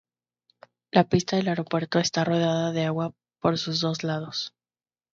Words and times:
La 0.89 1.03
pista 1.07 1.35
del 1.37 1.47
aeropuerto 1.47 1.99
está 1.99 2.23
rodeada 2.23 2.71
de 2.71 2.85
agua 2.85 3.13
por 3.39 3.59
sus 3.59 3.81
dos 3.81 4.03
lados. 4.03 4.55